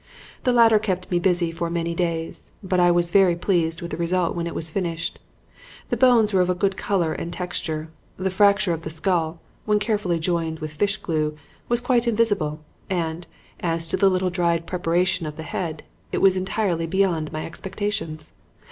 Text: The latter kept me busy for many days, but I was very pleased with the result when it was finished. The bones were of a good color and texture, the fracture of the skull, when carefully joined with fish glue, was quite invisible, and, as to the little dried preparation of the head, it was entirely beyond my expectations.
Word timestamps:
The 0.45 0.51
latter 0.51 0.79
kept 0.79 1.11
me 1.11 1.19
busy 1.19 1.51
for 1.51 1.69
many 1.69 1.93
days, 1.93 2.49
but 2.63 2.79
I 2.79 2.89
was 2.89 3.11
very 3.11 3.35
pleased 3.35 3.83
with 3.83 3.91
the 3.91 3.97
result 3.97 4.35
when 4.35 4.47
it 4.47 4.55
was 4.55 4.71
finished. 4.71 5.19
The 5.89 5.95
bones 5.95 6.33
were 6.33 6.41
of 6.41 6.49
a 6.49 6.55
good 6.55 6.75
color 6.75 7.13
and 7.13 7.31
texture, 7.31 7.91
the 8.17 8.31
fracture 8.31 8.73
of 8.73 8.81
the 8.81 8.89
skull, 8.89 9.41
when 9.65 9.77
carefully 9.77 10.17
joined 10.17 10.57
with 10.57 10.73
fish 10.73 10.97
glue, 10.97 11.37
was 11.69 11.81
quite 11.81 12.07
invisible, 12.07 12.61
and, 12.89 13.27
as 13.59 13.87
to 13.89 13.95
the 13.95 14.09
little 14.09 14.31
dried 14.31 14.65
preparation 14.65 15.27
of 15.27 15.37
the 15.37 15.43
head, 15.43 15.83
it 16.11 16.17
was 16.17 16.35
entirely 16.35 16.87
beyond 16.87 17.31
my 17.31 17.45
expectations. 17.45 18.33